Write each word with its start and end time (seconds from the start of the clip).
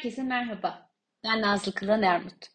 Herkese 0.00 0.22
merhaba. 0.22 0.90
Ben 1.24 1.40
Nazlı 1.40 1.74
Kılan 1.74 2.02
Ermut. 2.02 2.46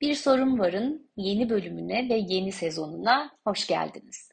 Bir 0.00 0.14
Sorun 0.14 0.58
Var'ın 0.58 1.10
yeni 1.16 1.50
bölümüne 1.50 2.08
ve 2.08 2.14
yeni 2.14 2.52
sezonuna 2.52 3.36
hoş 3.44 3.66
geldiniz. 3.66 4.30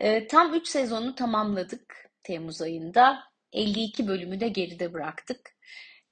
Ee, 0.00 0.26
tam 0.26 0.54
3 0.54 0.68
sezonu 0.68 1.14
tamamladık 1.14 2.10
Temmuz 2.22 2.62
ayında. 2.62 3.22
52 3.52 4.08
bölümü 4.08 4.40
de 4.40 4.48
geride 4.48 4.92
bıraktık. 4.92 5.50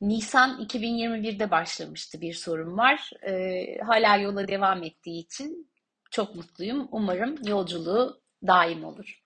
Nisan 0.00 0.66
2021'de 0.66 1.50
başlamıştı 1.50 2.20
Bir 2.20 2.34
Sorun 2.34 2.78
Var. 2.78 3.10
Ee, 3.22 3.78
hala 3.86 4.16
yola 4.16 4.48
devam 4.48 4.82
ettiği 4.82 5.20
için 5.20 5.70
çok 6.10 6.34
mutluyum. 6.34 6.88
Umarım 6.92 7.36
yolculuğu 7.46 8.22
daim 8.46 8.84
olur. 8.84 9.22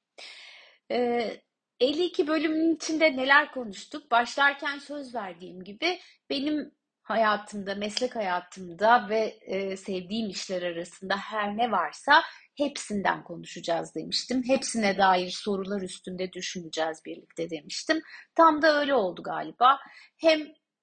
Ee, 0.91 1.43
52 1.83 2.27
bölümün 2.27 2.77
içinde 2.77 3.17
neler 3.17 3.53
konuştuk? 3.53 4.11
Başlarken 4.11 4.79
söz 4.79 5.15
verdiğim 5.15 5.65
gibi 5.65 6.01
benim 6.31 6.75
hayatımda, 7.03 7.75
meslek 7.75 8.17
hayatımda 8.17 9.09
ve 9.09 9.19
e, 9.41 9.77
sevdiğim 9.77 10.31
işler 10.31 10.63
arasında 10.63 11.17
her 11.17 11.57
ne 11.57 11.71
varsa 11.71 12.23
hepsinden 12.57 13.25
konuşacağız 13.25 13.95
demiştim. 13.95 14.43
Hepsine 14.47 14.99
dair 14.99 15.31
sorular 15.31 15.83
üstünde 15.83 16.33
düşüneceğiz 16.33 17.01
birlikte 17.07 17.51
demiştim. 17.51 18.03
Tam 18.35 18.63
da 18.63 18.80
öyle 18.80 18.95
oldu 18.95 19.23
galiba. 19.23 19.79
Hem 20.17 20.41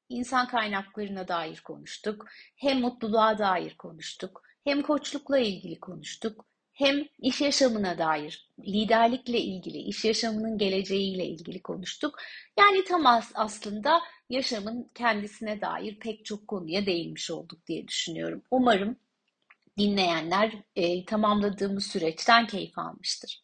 insan 0.09 0.47
kaynaklarına 0.47 1.27
dair 1.27 1.61
konuştuk, 1.61 2.25
hem 2.55 2.79
mutluluğa 2.79 3.37
dair 3.37 3.77
konuştuk, 3.77 4.41
hem 4.63 4.81
koçlukla 4.81 5.39
ilgili 5.39 5.79
konuştuk, 5.79 6.45
hem 6.79 7.05
iş 7.21 7.41
yaşamına 7.41 7.97
dair, 7.97 8.49
liderlikle 8.67 9.39
ilgili, 9.39 9.77
iş 9.77 10.05
yaşamının 10.05 10.57
geleceğiyle 10.57 11.25
ilgili 11.25 11.61
konuştuk. 11.61 12.19
Yani 12.59 12.83
tam 12.83 13.05
aslında 13.35 14.01
yaşamın 14.29 14.87
kendisine 14.95 15.61
dair 15.61 15.99
pek 15.99 16.25
çok 16.25 16.47
konuya 16.47 16.85
değinmiş 16.85 17.31
olduk 17.31 17.67
diye 17.67 17.87
düşünüyorum. 17.87 18.41
Umarım 18.51 18.97
dinleyenler 19.77 20.53
e, 20.75 21.05
tamamladığımız 21.05 21.87
süreçten 21.87 22.47
keyif 22.47 22.77
almıştır. 22.77 23.43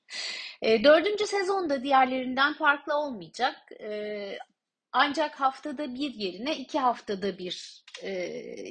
E, 0.61 0.83
dördüncü 0.83 1.27
sezonda 1.27 1.83
diğerlerinden 1.83 2.53
farklı 2.53 2.97
olmayacak. 2.97 3.55
E, 3.81 4.37
ancak 4.91 5.35
haftada 5.35 5.95
bir 5.95 6.13
yerine 6.13 6.57
iki 6.57 6.79
haftada 6.79 7.37
bir 7.37 7.83
e, 8.03 8.11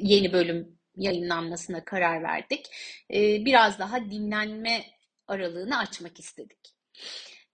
yeni 0.01 0.33
bölüm 0.33 0.79
yayınlanmasına 0.97 1.85
karar 1.85 2.23
verdik. 2.23 2.67
Biraz 3.47 3.79
daha 3.79 4.11
dinlenme 4.11 4.85
aralığını 5.27 5.79
açmak 5.79 6.21
istedik. 6.21 6.75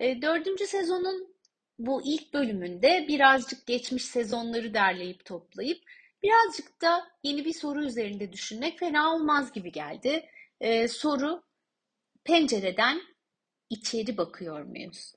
Dördüncü 0.01 0.67
sezonun 0.67 1.37
bu 1.79 2.03
ilk 2.05 2.35
bölümünde 2.35 3.05
birazcık 3.09 3.67
geçmiş 3.67 4.05
sezonları 4.05 4.75
derleyip 4.75 5.25
toplayıp 5.25 5.83
birazcık 6.23 6.83
da 6.83 7.09
yeni 7.23 7.45
bir 7.45 7.53
soru 7.53 7.85
üzerinde 7.85 8.33
düşünmek 8.33 8.79
fena 8.79 9.15
olmaz 9.15 9.53
gibi 9.53 9.73
geldi. 9.73 10.29
Soru 10.89 11.43
pencereden 12.25 13.01
içeri 13.71 14.17
bakıyor 14.17 14.63
muyuz? 14.63 15.13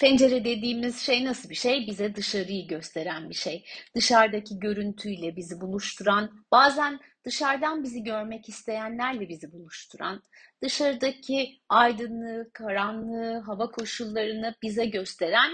Pencere 0.00 0.44
dediğimiz 0.44 1.00
şey 1.00 1.24
nasıl 1.24 1.50
bir 1.50 1.54
şey? 1.54 1.86
Bize 1.86 2.14
dışarıyı 2.14 2.66
gösteren 2.66 3.30
bir 3.30 3.34
şey. 3.34 3.64
Dışarıdaki 3.94 4.58
görüntüyle 4.58 5.36
bizi 5.36 5.60
buluşturan, 5.60 6.44
bazen 6.52 7.00
dışarıdan 7.24 7.82
bizi 7.82 8.02
görmek 8.02 8.48
isteyenlerle 8.48 9.28
bizi 9.28 9.52
buluşturan, 9.52 10.22
dışarıdaki 10.62 11.60
aydınlığı, 11.68 12.50
karanlığı, 12.52 13.38
hava 13.38 13.70
koşullarını 13.70 14.54
bize 14.62 14.86
gösteren 14.86 15.50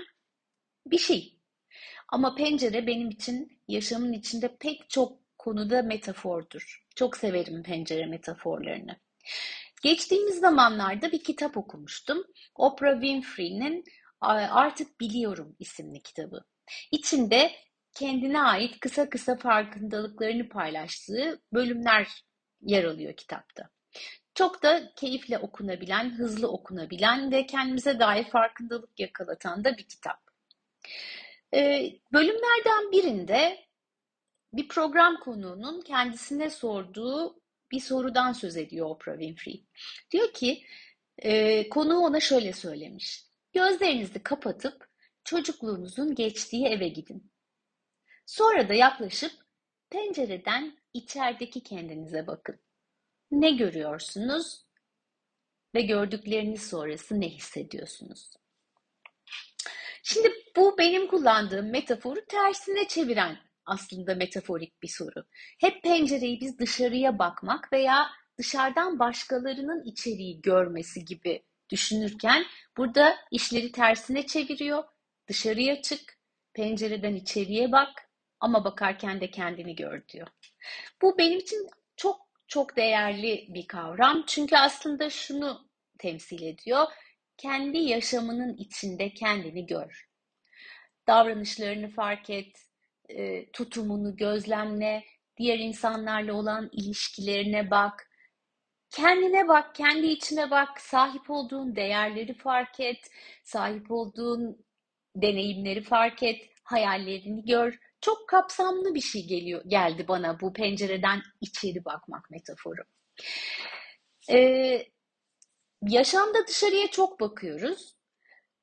bir 0.86 0.98
şey. 0.98 1.36
Ama 2.08 2.34
pencere 2.34 2.86
benim 2.86 3.10
için 3.10 3.60
yaşamın 3.68 4.12
içinde 4.12 4.56
pek 4.60 4.90
çok 4.90 5.38
konuda 5.38 5.82
metafordur. 5.82 6.86
Çok 6.96 7.16
severim 7.16 7.62
pencere 7.62 8.06
metaforlarını. 8.06 8.96
Geçtiğimiz 9.82 10.38
zamanlarda 10.40 11.12
bir 11.12 11.24
kitap 11.24 11.56
okumuştum. 11.56 12.24
Oprah 12.54 12.92
Winfrey'nin 12.92 13.84
Artık 14.20 15.00
Biliyorum 15.00 15.56
isimli 15.58 16.02
kitabı. 16.02 16.44
İçinde 16.92 17.52
kendine 17.94 18.40
ait 18.40 18.80
kısa 18.80 19.10
kısa 19.10 19.36
farkındalıklarını 19.36 20.48
paylaştığı 20.48 21.42
bölümler 21.52 22.24
yer 22.60 22.84
alıyor 22.84 23.16
kitapta. 23.16 23.70
Çok 24.34 24.62
da 24.62 24.92
keyifle 24.96 25.38
okunabilen, 25.38 26.10
hızlı 26.10 26.48
okunabilen 26.48 27.32
ve 27.32 27.46
kendimize 27.46 27.98
dair 27.98 28.24
farkındalık 28.24 29.00
yakalatan 29.00 29.64
da 29.64 29.76
bir 29.76 29.88
kitap. 29.88 30.18
Ee, 31.54 31.92
bölümlerden 32.12 32.92
birinde 32.92 33.66
bir 34.52 34.68
program 34.68 35.20
konuğunun 35.20 35.80
kendisine 35.80 36.50
sorduğu 36.50 37.40
bir 37.72 37.80
sorudan 37.80 38.32
söz 38.32 38.56
ediyor 38.56 38.86
Oprah 38.86 39.18
Winfrey. 39.18 39.64
Diyor 40.10 40.32
ki, 40.32 40.64
e, 41.18 41.68
konuğu 41.68 41.98
ona 41.98 42.20
şöyle 42.20 42.52
söylemiş. 42.52 43.25
Gözlerinizi 43.56 44.22
kapatıp 44.22 44.88
çocukluğunuzun 45.24 46.14
geçtiği 46.14 46.66
eve 46.66 46.88
gidin. 46.88 47.32
Sonra 48.26 48.68
da 48.68 48.74
yaklaşıp 48.74 49.32
pencereden 49.90 50.78
içerideki 50.94 51.62
kendinize 51.62 52.26
bakın. 52.26 52.60
Ne 53.30 53.50
görüyorsunuz 53.50 54.66
ve 55.74 55.82
gördükleriniz 55.82 56.68
sonrası 56.68 57.20
ne 57.20 57.28
hissediyorsunuz? 57.28 58.30
Şimdi 60.02 60.32
bu 60.56 60.78
benim 60.78 61.08
kullandığım 61.08 61.70
metaforu 61.70 62.26
tersine 62.28 62.88
çeviren 62.88 63.38
aslında 63.64 64.14
metaforik 64.14 64.82
bir 64.82 64.88
soru. 64.88 65.24
Hep 65.60 65.82
pencereyi 65.82 66.40
biz 66.40 66.58
dışarıya 66.58 67.18
bakmak 67.18 67.72
veya 67.72 68.06
dışarıdan 68.38 68.98
başkalarının 68.98 69.84
içeriği 69.84 70.40
görmesi 70.40 71.04
gibi 71.04 71.42
düşünürken 71.70 72.44
burada 72.76 73.16
işleri 73.30 73.72
tersine 73.72 74.26
çeviriyor. 74.26 74.84
Dışarıya 75.28 75.82
çık, 75.82 76.18
pencereden 76.54 77.14
içeriye 77.14 77.72
bak 77.72 78.10
ama 78.40 78.64
bakarken 78.64 79.20
de 79.20 79.30
kendini 79.30 79.76
gör 79.76 80.08
diyor. 80.08 80.28
Bu 81.02 81.18
benim 81.18 81.38
için 81.38 81.68
çok 81.96 82.26
çok 82.48 82.76
değerli 82.76 83.46
bir 83.48 83.66
kavram. 83.66 84.24
Çünkü 84.26 84.56
aslında 84.56 85.10
şunu 85.10 85.68
temsil 85.98 86.42
ediyor. 86.42 86.86
Kendi 87.36 87.78
yaşamının 87.78 88.56
içinde 88.56 89.14
kendini 89.14 89.66
gör. 89.66 90.08
Davranışlarını 91.06 91.88
fark 91.88 92.30
et, 92.30 92.56
e, 93.08 93.50
tutumunu 93.50 94.16
gözlemle, 94.16 95.04
diğer 95.36 95.58
insanlarla 95.58 96.34
olan 96.34 96.70
ilişkilerine 96.72 97.70
bak, 97.70 98.10
Kendine 98.90 99.48
bak, 99.48 99.74
kendi 99.74 100.06
içine 100.06 100.50
bak, 100.50 100.80
sahip 100.80 101.30
olduğun 101.30 101.76
değerleri 101.76 102.34
fark 102.34 102.80
et, 102.80 103.10
sahip 103.44 103.90
olduğun 103.90 104.66
deneyimleri 105.16 105.82
fark 105.82 106.22
et, 106.22 106.50
hayallerini 106.64 107.44
gör. 107.44 107.78
Çok 108.00 108.28
kapsamlı 108.28 108.94
bir 108.94 109.00
şey 109.00 109.26
geliyor 109.26 109.62
geldi 109.66 110.08
bana 110.08 110.40
bu 110.40 110.52
pencereden 110.52 111.22
içeri 111.40 111.84
bakmak 111.84 112.30
metaforu. 112.30 112.82
Ee, 114.30 114.86
yaşamda 115.82 116.46
dışarıya 116.46 116.86
çok 116.90 117.20
bakıyoruz. 117.20 117.96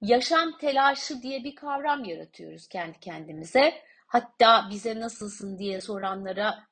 Yaşam 0.01 0.57
telaşı 0.57 1.21
diye 1.21 1.43
bir 1.43 1.55
kavram 1.55 2.03
yaratıyoruz 2.03 2.67
kendi 2.67 2.99
kendimize. 2.99 3.73
Hatta 4.07 4.67
bize 4.69 4.99
nasılsın 4.99 5.57
diye 5.59 5.81
soranlara 5.81 6.67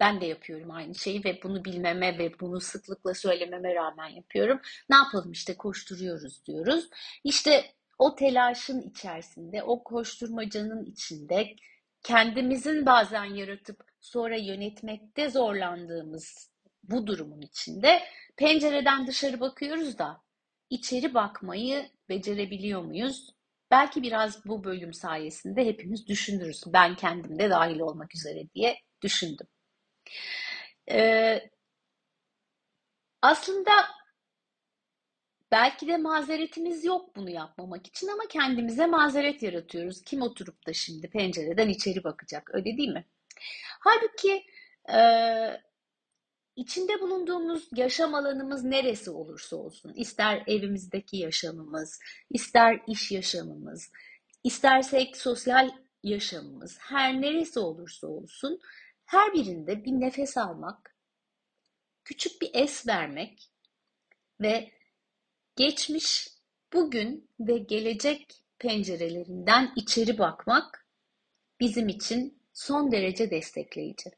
ben 0.00 0.20
de 0.20 0.26
yapıyorum 0.26 0.70
aynı 0.70 0.94
şeyi 0.94 1.24
ve 1.24 1.40
bunu 1.42 1.64
bilmeme 1.64 2.18
ve 2.18 2.40
bunu 2.40 2.60
sıklıkla 2.60 3.14
söylememe 3.14 3.74
rağmen 3.74 4.08
yapıyorum. 4.08 4.60
Ne 4.90 4.96
yapalım 4.96 5.32
işte 5.32 5.56
koşturuyoruz 5.56 6.46
diyoruz. 6.46 6.88
İşte 7.24 7.64
o 7.98 8.14
telaşın 8.16 8.82
içerisinde, 8.82 9.62
o 9.62 9.84
koşturmacanın 9.84 10.84
içinde 10.84 11.56
kendimizin 12.02 12.86
bazen 12.86 13.24
yaratıp 13.24 13.84
sonra 14.00 14.36
yönetmekte 14.36 15.30
zorlandığımız 15.30 16.50
bu 16.82 17.06
durumun 17.06 17.40
içinde 17.40 18.02
pencereden 18.36 19.06
dışarı 19.06 19.40
bakıyoruz 19.40 19.98
da 19.98 20.22
içeri 20.70 21.14
bakmayı 21.14 21.90
becerebiliyor 22.08 22.82
muyuz? 22.82 23.30
Belki 23.70 24.02
biraz 24.02 24.46
bu 24.46 24.64
bölüm 24.64 24.92
sayesinde 24.92 25.66
hepimiz 25.66 26.06
düşünürüz. 26.08 26.62
Ben 26.66 26.96
kendim 26.96 27.38
de 27.38 27.50
dahil 27.50 27.80
olmak 27.80 28.14
üzere 28.14 28.50
diye 28.54 28.76
düşündüm. 29.02 29.46
Ee, 30.90 31.50
aslında 33.22 33.70
belki 35.50 35.88
de 35.88 35.96
mazeretimiz 35.96 36.84
yok 36.84 37.16
bunu 37.16 37.30
yapmamak 37.30 37.86
için 37.86 38.08
ama 38.08 38.22
kendimize 38.28 38.86
mazeret 38.86 39.42
yaratıyoruz. 39.42 40.02
Kim 40.02 40.22
oturup 40.22 40.66
da 40.66 40.72
şimdi 40.72 41.10
pencereden 41.10 41.68
içeri 41.68 42.04
bakacak 42.04 42.50
öyle 42.54 42.76
değil 42.76 42.88
mi? 42.88 43.04
Halbuki 43.80 44.44
e, 44.92 44.98
içinde 46.56 47.00
bulunduğumuz 47.00 47.68
yaşam 47.76 48.14
alanımız 48.14 48.64
neresi 48.64 49.10
olursa 49.10 49.56
olsun, 49.56 49.92
ister 49.92 50.42
evimizdeki 50.46 51.16
yaşamımız, 51.16 52.00
ister 52.30 52.80
iş 52.86 53.12
yaşamımız, 53.12 53.92
istersek 54.44 55.16
sosyal 55.16 55.70
yaşamımız 56.02 56.78
her 56.80 57.20
neresi 57.20 57.60
olursa 57.60 58.06
olsun 58.06 58.60
her 59.14 59.32
birinde 59.32 59.84
bir 59.84 59.92
nefes 59.92 60.36
almak, 60.36 60.96
küçük 62.04 62.42
bir 62.42 62.50
es 62.54 62.86
vermek 62.86 63.50
ve 64.40 64.72
geçmiş, 65.56 66.28
bugün 66.72 67.30
ve 67.40 67.58
gelecek 67.58 68.44
pencerelerinden 68.58 69.72
içeri 69.76 70.18
bakmak 70.18 70.86
bizim 71.60 71.88
için 71.88 72.42
son 72.52 72.92
derece 72.92 73.30
destekleyici. 73.30 74.10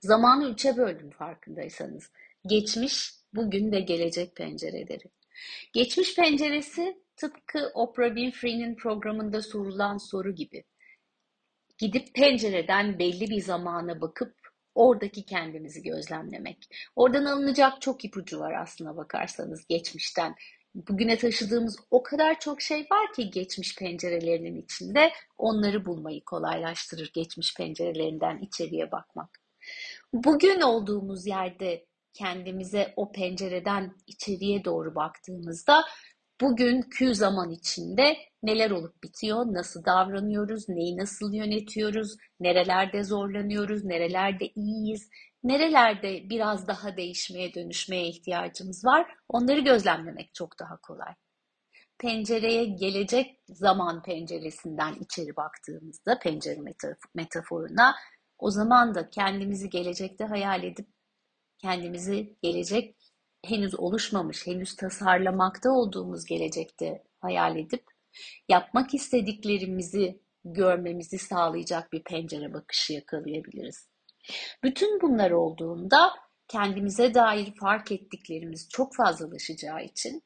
Zamanı 0.00 0.48
üçe 0.48 0.76
böldüm 0.76 1.10
farkındaysanız. 1.10 2.10
Geçmiş, 2.46 3.10
bugün 3.34 3.72
ve 3.72 3.80
gelecek 3.80 4.36
pencereleri. 4.36 5.04
Geçmiş 5.72 6.16
penceresi 6.16 7.02
tıpkı 7.16 7.70
Oprah 7.74 8.08
Winfrey'nin 8.08 8.76
programında 8.76 9.42
sorulan 9.42 9.98
soru 9.98 10.34
gibi. 10.34 10.64
Gidip 11.78 12.14
pencereden 12.14 12.98
belli 12.98 13.30
bir 13.30 13.40
zamana 13.40 14.00
bakıp 14.00 14.34
oradaki 14.74 15.24
kendimizi 15.24 15.82
gözlemlemek. 15.82 16.68
Oradan 16.96 17.24
alınacak 17.24 17.80
çok 17.80 18.04
ipucu 18.04 18.40
var 18.40 18.52
aslına 18.52 18.96
bakarsanız 18.96 19.66
geçmişten. 19.66 20.34
Bugüne 20.74 21.18
taşıdığımız 21.18 21.78
o 21.90 22.02
kadar 22.02 22.40
çok 22.40 22.62
şey 22.62 22.80
var 22.80 23.12
ki 23.16 23.30
geçmiş 23.30 23.76
pencerelerinin 23.76 24.62
içinde 24.62 25.12
onları 25.38 25.84
bulmayı 25.84 26.24
kolaylaştırır 26.24 27.10
geçmiş 27.14 27.54
pencerelerinden 27.54 28.38
içeriye 28.38 28.92
bakmak. 28.92 29.40
Bugün 30.12 30.60
olduğumuz 30.60 31.26
yerde 31.26 31.86
kendimize 32.12 32.92
o 32.96 33.12
pencereden 33.12 33.96
içeriye 34.06 34.64
doğru 34.64 34.94
baktığımızda 34.94 35.84
bugünkü 36.40 37.14
zaman 37.14 37.50
içinde 37.50 38.16
neler 38.42 38.70
olup 38.70 39.02
bitiyor, 39.02 39.46
nasıl 39.46 39.84
davranıyoruz, 39.84 40.68
neyi 40.68 40.96
nasıl 40.96 41.32
yönetiyoruz, 41.32 42.16
nerelerde 42.40 43.04
zorlanıyoruz, 43.04 43.84
nerelerde 43.84 44.48
iyiyiz, 44.48 45.10
nerelerde 45.44 46.30
biraz 46.30 46.68
daha 46.68 46.96
değişmeye, 46.96 47.54
dönüşmeye 47.54 48.08
ihtiyacımız 48.08 48.84
var, 48.84 49.14
onları 49.28 49.60
gözlemlemek 49.60 50.34
çok 50.34 50.58
daha 50.58 50.76
kolay. 50.76 51.14
Pencereye 51.98 52.64
gelecek 52.64 53.40
zaman 53.48 54.02
penceresinden 54.02 54.94
içeri 54.94 55.36
baktığımızda, 55.36 56.18
pencere 56.18 56.60
metaforuna, 57.14 57.94
o 58.38 58.50
zaman 58.50 58.94
da 58.94 59.10
kendimizi 59.10 59.70
gelecekte 59.70 60.24
hayal 60.24 60.64
edip 60.64 60.88
kendimizi 61.58 62.36
gelecek 62.42 62.95
henüz 63.50 63.80
oluşmamış, 63.80 64.46
henüz 64.46 64.76
tasarlamakta 64.76 65.70
olduğumuz 65.70 66.24
gelecekte 66.24 67.02
hayal 67.20 67.56
edip 67.56 67.84
yapmak 68.48 68.94
istediklerimizi 68.94 70.20
görmemizi 70.44 71.18
sağlayacak 71.18 71.92
bir 71.92 72.04
pencere 72.04 72.54
bakışı 72.54 72.92
yakalayabiliriz. 72.92 73.88
Bütün 74.62 75.00
bunlar 75.00 75.30
olduğunda 75.30 75.98
kendimize 76.48 77.14
dair 77.14 77.54
fark 77.60 77.92
ettiklerimiz 77.92 78.68
çok 78.68 78.96
fazlalaşacağı 78.96 79.84
için, 79.84 80.22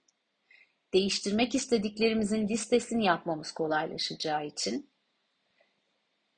değiştirmek 0.95 1.55
istediklerimizin 1.55 2.49
listesini 2.49 3.05
yapmamız 3.05 3.53
kolaylaşacağı 3.53 4.47
için, 4.47 4.91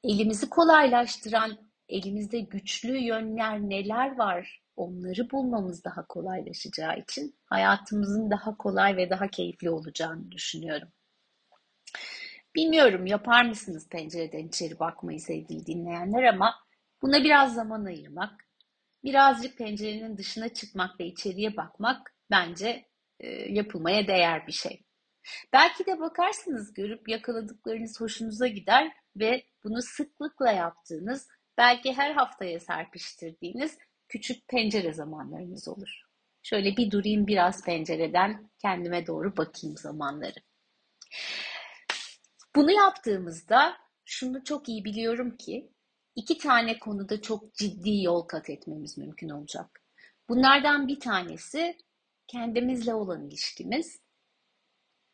elimizi 0.05 0.49
kolaylaştıran, 0.49 1.70
elimizde 1.88 2.40
güçlü 2.40 2.99
yönler 2.99 3.61
neler 3.61 4.19
var 4.19 4.62
onları 4.77 5.31
bulmamız 5.31 5.85
daha 5.85 6.07
kolaylaşacağı 6.07 6.99
için 6.99 7.35
hayatımızın 7.45 8.31
daha 8.31 8.57
kolay 8.57 8.97
ve 8.97 9.11
daha 9.11 9.29
keyifli 9.29 9.71
olacağını 9.71 10.31
düşünüyorum. 10.31 10.89
Bilmiyorum 12.55 13.07
yapar 13.07 13.45
mısınız 13.45 13.89
pencereden 13.89 14.49
içeri 14.49 14.79
bakmayı 14.79 15.21
sevgili 15.21 15.67
dinleyenler 15.67 16.23
ama 16.23 16.55
buna 17.03 17.25
biraz 17.25 17.55
zaman 17.55 17.85
ayırmak, 17.85 18.49
birazcık 19.05 19.59
pencerenin 19.59 20.17
dışına 20.17 20.49
çıkmak 20.49 21.01
ve 21.01 21.07
içeriye 21.07 21.57
bakmak 21.57 22.15
bence 22.31 22.87
e, 23.21 23.29
yapılmaya 23.31 24.07
değer 24.07 24.47
bir 24.47 24.53
şey. 24.53 24.85
Belki 25.53 25.87
de 25.87 26.01
bakarsınız 26.01 26.75
görüp 26.75 27.09
yakaladıklarınız 27.09 28.01
hoşunuza 28.01 28.47
gider 28.47 28.93
ve 29.17 29.45
bunu 29.65 29.83
sıklıkla 29.83 30.53
yaptığınız, 30.53 31.29
belki 31.59 31.93
her 31.93 32.11
haftaya 32.15 32.61
serpiştirdiğiniz 32.61 33.79
küçük 34.12 34.49
pencere 34.49 34.93
zamanlarınız 34.93 35.69
olur. 35.69 36.03
Şöyle 36.43 36.76
bir 36.76 36.91
durayım 36.91 37.26
biraz 37.26 37.64
pencereden 37.64 38.50
kendime 38.59 39.06
doğru 39.06 39.37
bakayım 39.37 39.76
zamanları. 39.76 40.38
Bunu 42.56 42.73
yaptığımızda 42.73 43.76
şunu 44.05 44.44
çok 44.44 44.69
iyi 44.69 44.85
biliyorum 44.85 45.37
ki 45.37 45.70
iki 46.17 46.38
tane 46.38 46.79
konuda 46.79 47.23
çok 47.23 47.55
ciddi 47.55 48.03
yol 48.03 48.23
kat 48.23 48.50
etmemiz 48.50 48.99
mümkün 48.99 49.29
olacak. 49.29 49.82
Bunlardan 50.29 50.88
bir 50.88 51.00
tanesi 51.00 51.76
kendimizle 52.26 52.94
olan 52.94 53.26
ilişkimiz. 53.29 54.00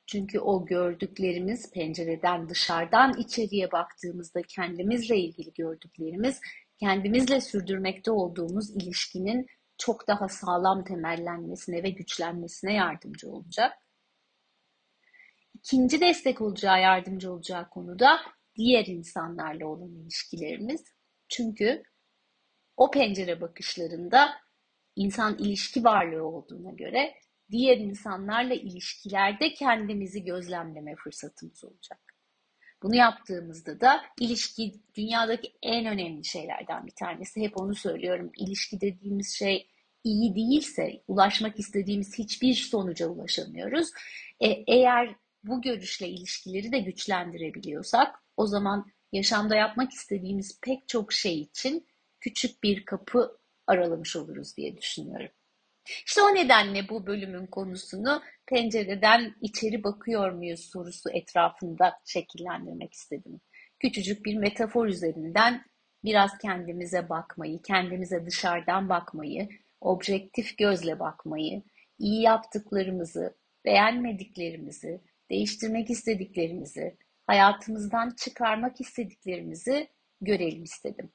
Çünkü 0.06 0.40
o 0.40 0.66
gördüklerimiz 0.66 1.70
pencereden 1.70 2.48
dışarıdan 2.48 3.18
içeriye 3.18 3.72
baktığımızda 3.72 4.42
kendimizle 4.42 5.18
ilgili 5.18 5.52
gördüklerimiz 5.52 6.40
kendimizle 6.80 7.40
sürdürmekte 7.40 8.10
olduğumuz 8.10 8.76
ilişkinin 8.76 9.46
çok 9.78 10.08
daha 10.08 10.28
sağlam 10.28 10.84
temellenmesine 10.84 11.82
ve 11.82 11.90
güçlenmesine 11.90 12.74
yardımcı 12.74 13.30
olacak. 13.30 13.72
İkinci 15.54 16.00
destek 16.00 16.40
olacağı, 16.40 16.80
yardımcı 16.80 17.32
olacağı 17.32 17.68
konuda 17.70 18.20
diğer 18.56 18.86
insanlarla 18.86 19.66
olan 19.66 19.90
ilişkilerimiz. 19.90 20.84
Çünkü 21.28 21.82
o 22.76 22.90
pencere 22.90 23.40
bakışlarında 23.40 24.30
insan 24.96 25.38
ilişki 25.38 25.84
varlığı 25.84 26.24
olduğuna 26.24 26.70
göre 26.70 27.14
diğer 27.50 27.76
insanlarla 27.76 28.54
ilişkilerde 28.54 29.54
kendimizi 29.54 30.24
gözlemleme 30.24 30.96
fırsatımız 30.96 31.64
olacak. 31.64 32.07
Bunu 32.82 32.96
yaptığımızda 32.96 33.80
da 33.80 34.02
ilişki 34.20 34.74
dünyadaki 34.94 35.52
en 35.62 35.86
önemli 35.86 36.24
şeylerden 36.24 36.86
bir 36.86 36.94
tanesi. 36.94 37.40
Hep 37.40 37.60
onu 37.60 37.74
söylüyorum. 37.74 38.30
İlişki 38.36 38.80
dediğimiz 38.80 39.34
şey 39.38 39.66
iyi 40.04 40.34
değilse 40.34 41.02
ulaşmak 41.08 41.58
istediğimiz 41.58 42.18
hiçbir 42.18 42.54
sonuca 42.54 43.08
ulaşamıyoruz. 43.08 43.88
E, 44.40 44.48
eğer 44.66 45.14
bu 45.44 45.62
görüşle 45.62 46.08
ilişkileri 46.08 46.72
de 46.72 46.78
güçlendirebiliyorsak 46.78 48.22
o 48.36 48.46
zaman 48.46 48.86
yaşamda 49.12 49.56
yapmak 49.56 49.92
istediğimiz 49.92 50.60
pek 50.60 50.88
çok 50.88 51.12
şey 51.12 51.40
için 51.40 51.86
küçük 52.20 52.62
bir 52.62 52.84
kapı 52.84 53.38
aralamış 53.66 54.16
oluruz 54.16 54.56
diye 54.56 54.76
düşünüyorum. 54.76 55.30
İşte 56.06 56.22
o 56.22 56.34
nedenle 56.34 56.88
bu 56.88 57.06
bölümün 57.06 57.46
konusunu 57.46 58.22
pencereden 58.46 59.34
içeri 59.40 59.84
bakıyor 59.84 60.32
muyuz 60.32 60.70
sorusu 60.72 61.10
etrafında 61.10 62.00
şekillendirmek 62.04 62.92
istedim. 62.92 63.40
Küçücük 63.80 64.24
bir 64.24 64.36
metafor 64.36 64.86
üzerinden 64.86 65.64
biraz 66.04 66.38
kendimize 66.38 67.08
bakmayı, 67.08 67.62
kendimize 67.62 68.26
dışarıdan 68.26 68.88
bakmayı, 68.88 69.48
objektif 69.80 70.58
gözle 70.58 70.98
bakmayı, 70.98 71.62
iyi 71.98 72.22
yaptıklarımızı, 72.22 73.36
beğenmediklerimizi, 73.64 75.00
değiştirmek 75.30 75.90
istediklerimizi, 75.90 76.96
hayatımızdan 77.26 78.14
çıkarmak 78.16 78.80
istediklerimizi 78.80 79.88
görelim 80.20 80.62
istedim. 80.62 81.12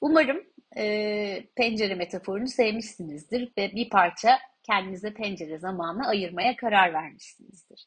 Umarım 0.00 0.44
e, 0.76 1.44
pencere 1.56 1.94
metaforunu 1.94 2.48
sevmişsinizdir 2.48 3.52
ve 3.58 3.72
bir 3.74 3.90
parça 3.90 4.38
kendinize 4.62 5.14
pencere 5.14 5.58
zamanı 5.58 6.08
ayırmaya 6.08 6.56
karar 6.56 6.92
vermişsinizdir. 6.92 7.86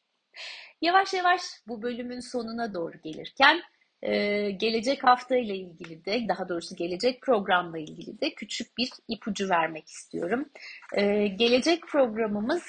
Yavaş 0.82 1.14
yavaş 1.14 1.42
bu 1.68 1.82
bölümün 1.82 2.20
sonuna 2.20 2.74
doğru 2.74 3.02
gelirken 3.04 3.62
e, 4.02 4.52
gelecek 4.52 5.04
hafta 5.04 5.36
ile 5.36 5.56
ilgili 5.56 6.06
de 6.06 6.28
daha 6.28 6.50
doğrusu 6.50 6.76
gelecek 6.76 7.22
programla 7.22 7.78
ilgili 7.78 8.22
de 8.22 8.34
küçük 8.34 8.78
bir 8.78 8.90
ipucu 9.08 9.50
vermek 9.50 9.88
istiyorum. 9.88 10.50
E, 10.94 11.28
gelecek 11.28 11.88
programımız 11.88 12.64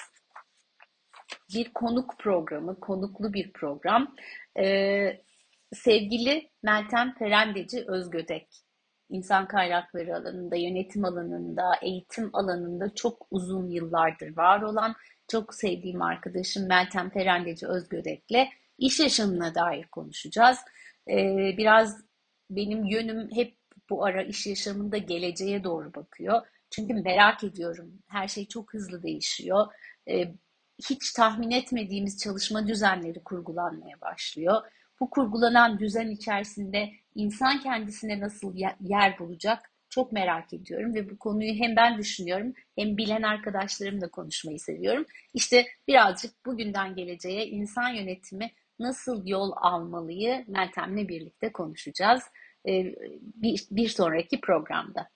bir 1.55 1.73
konuk 1.73 2.19
programı, 2.19 2.81
konuklu 2.81 3.33
bir 3.33 3.53
program. 3.53 4.15
E, 4.59 5.21
sevgili 5.73 6.51
Meltem 6.63 7.15
Ferendeci 7.15 7.85
Özgödek 7.89 8.64
insan 9.11 9.49
kaynakları 9.49 10.17
alanında, 10.17 10.57
yönetim 10.57 11.05
alanında, 11.05 11.73
eğitim 11.83 12.31
alanında 12.33 12.95
çok 12.95 13.27
uzun 13.31 13.71
yıllardır 13.71 14.37
var 14.37 14.63
olan 14.63 14.95
çok 15.29 15.55
sevdiğim 15.55 16.03
arkadaşım 16.03 16.69
Meltem 16.69 17.11
Perendeci 17.11 17.67
Özgörek'le 17.67 18.49
iş 18.79 19.01
yaşamına 19.01 19.55
dair 19.55 19.87
konuşacağız. 19.87 20.59
Ee, 21.09 21.55
biraz 21.57 22.05
benim 22.51 22.85
yönüm 22.85 23.31
hep 23.31 23.57
bu 23.91 24.05
ara 24.05 24.23
iş 24.23 24.47
yaşamında 24.47 24.97
geleceğe 24.97 25.65
doğru 25.65 25.95
bakıyor. 25.95 26.43
Çünkü 26.71 26.95
merak 26.95 27.45
ediyorum. 27.45 28.03
Her 28.07 28.29
şey 28.29 28.49
çok 28.49 28.75
hızlı 28.75 29.03
değişiyor. 29.03 29.67
Ee, 30.09 30.35
hiç 30.91 31.13
tahmin 31.13 31.51
etmediğimiz 31.51 32.19
çalışma 32.19 32.69
düzenleri 32.69 33.25
kurgulanmaya 33.25 34.01
başlıyor. 34.01 34.63
Bu 35.01 35.11
kurgulanan 35.11 35.79
düzen 35.79 36.09
içerisinde 36.11 36.91
insan 37.15 37.61
kendisine 37.61 38.21
nasıl 38.21 38.55
yer 38.81 39.19
bulacak 39.19 39.71
çok 39.91 40.13
merak 40.13 40.53
ediyorum 40.53 40.95
ve 40.95 41.11
bu 41.11 41.19
konuyu 41.19 41.55
hem 41.55 41.77
ben 41.77 41.99
düşünüyorum 41.99 42.55
hem 42.77 42.97
bilen 42.97 43.23
arkadaşlarımla 43.23 44.11
konuşmayı 44.11 44.61
seviyorum. 44.61 45.07
İşte 45.35 45.67
birazcık 45.89 46.47
bugünden 46.47 46.95
geleceğe 46.95 47.47
insan 47.47 47.89
yönetimi 47.89 48.51
nasıl 48.79 49.27
yol 49.27 49.53
almalıyı 49.57 50.45
Meltem'le 50.49 51.09
birlikte 51.09 51.53
konuşacağız 51.53 52.23
bir, 53.35 53.67
bir 53.71 53.89
sonraki 53.89 54.41
programda. 54.41 55.09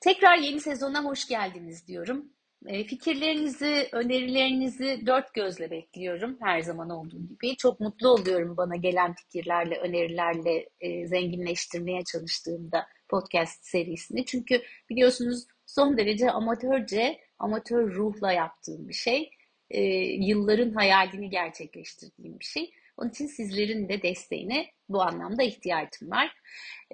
Tekrar 0.00 0.38
yeni 0.38 0.60
sezona 0.60 1.04
hoş 1.04 1.28
geldiniz 1.28 1.86
diyorum. 1.88 2.32
Ee, 2.66 2.84
fikirlerinizi, 2.84 3.88
önerilerinizi 3.92 5.06
dört 5.06 5.34
gözle 5.34 5.70
bekliyorum 5.70 6.36
her 6.40 6.60
zaman 6.60 6.90
olduğu 6.90 7.26
gibi. 7.28 7.56
Çok 7.56 7.80
mutlu 7.80 8.08
oluyorum 8.08 8.56
bana 8.56 8.76
gelen 8.76 9.14
fikirlerle, 9.14 9.78
önerilerle 9.78 10.68
e, 10.80 11.06
zenginleştirmeye 11.06 12.04
çalıştığımda 12.04 12.86
podcast 13.08 13.64
serisini. 13.64 14.24
Çünkü 14.24 14.62
biliyorsunuz 14.90 15.46
son 15.66 15.96
derece 15.98 16.30
amatörce, 16.30 17.18
amatör 17.38 17.94
ruhla 17.94 18.32
yaptığım 18.32 18.88
bir 18.88 18.94
şey. 18.94 19.30
E, 19.70 19.82
yılların 20.24 20.70
hayalini 20.70 21.30
gerçekleştirdiğim 21.30 22.38
bir 22.40 22.44
şey. 22.44 22.70
Onun 22.96 23.10
için 23.10 23.26
sizlerin 23.26 23.88
de 23.88 24.02
desteğine 24.02 24.66
bu 24.88 25.02
anlamda 25.02 25.42
ihtiyacım 25.42 26.10
var. 26.10 26.32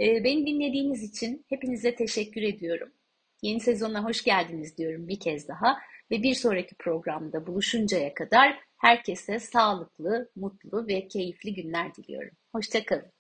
E, 0.01 0.25
beni 0.25 0.47
dinlediğiniz 0.47 1.03
için 1.03 1.47
hepinize 1.49 1.95
teşekkür 1.95 2.43
ediyorum. 2.43 2.93
Yeni 3.43 3.61
sezona 3.61 4.05
hoş 4.05 4.25
geldiniz 4.25 4.79
diyorum 4.79 5.09
bir 5.09 5.21
kez 5.21 5.49
daha 5.49 5.79
ve 6.11 6.23
bir 6.23 6.35
sonraki 6.35 6.75
programda 6.75 7.47
buluşuncaya 7.47 8.15
kadar 8.15 8.61
herkese 8.77 9.39
sağlıklı, 9.39 10.31
mutlu 10.37 10.87
ve 10.87 11.09
keyifli 11.09 11.55
günler 11.55 11.95
diliyorum. 11.95 12.37
Hoşçakalın. 12.53 13.13